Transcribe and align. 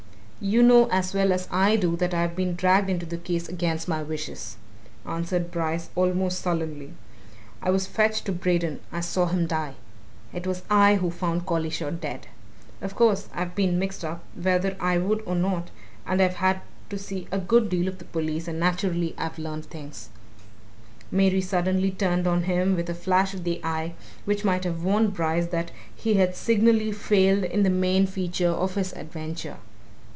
"You 0.43 0.63
know 0.63 0.89
as 0.89 1.13
well 1.13 1.31
as 1.31 1.47
I 1.51 1.75
do 1.75 1.95
that 1.97 2.15
I 2.15 2.21
have 2.23 2.35
been 2.35 2.55
dragged 2.55 2.89
into 2.89 3.05
the 3.05 3.19
case 3.19 3.47
against 3.47 3.87
my 3.87 4.01
wishes," 4.01 4.57
answered 5.05 5.51
Bryce 5.51 5.91
almost 5.93 6.39
sullenly. 6.39 6.93
"I 7.61 7.69
was 7.69 7.85
fetched 7.85 8.25
to 8.25 8.31
Braden 8.31 8.79
I 8.91 9.01
saw 9.01 9.27
him 9.27 9.45
die. 9.45 9.75
It 10.33 10.47
was 10.47 10.63
I 10.67 10.95
who 10.95 11.11
found 11.11 11.45
Collishaw 11.45 11.91
dead. 11.91 12.25
Of 12.81 12.95
course, 12.95 13.29
I've 13.35 13.53
been 13.53 13.77
mixed 13.77 14.03
up, 14.03 14.23
whether 14.33 14.75
I 14.79 14.97
would 14.97 15.21
or 15.27 15.35
not, 15.35 15.69
and 16.07 16.19
I've 16.19 16.37
had 16.37 16.61
to 16.89 16.97
see 16.97 17.27
a 17.31 17.37
good 17.37 17.69
deal 17.69 17.87
of 17.87 17.99
the 17.99 18.05
police, 18.05 18.47
and 18.47 18.59
naturally 18.59 19.13
I've 19.19 19.37
learnt 19.37 19.65
things." 19.67 20.09
Mary 21.11 21.41
suddenly 21.41 21.91
turned 21.91 22.25
on 22.25 22.45
him 22.45 22.75
with 22.75 22.89
a 22.89 22.95
flash 22.95 23.35
of 23.35 23.43
the 23.43 23.61
eye 23.63 23.93
which 24.25 24.43
might 24.43 24.63
have 24.63 24.83
warned 24.83 25.13
Bryce 25.13 25.45
that 25.49 25.69
he 25.95 26.15
had 26.15 26.35
signally 26.35 26.91
failed 26.91 27.43
in 27.43 27.61
the 27.61 27.69
main 27.69 28.07
feature 28.07 28.49
of 28.49 28.73
his 28.73 28.91
adventure. 28.93 29.57